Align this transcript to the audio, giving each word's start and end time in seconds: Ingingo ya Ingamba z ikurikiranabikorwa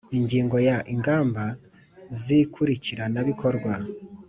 Ingingo 0.17 0.55
ya 0.67 0.77
Ingamba 0.93 1.43
z 2.21 2.21
ikurikiranabikorwa 2.39 3.73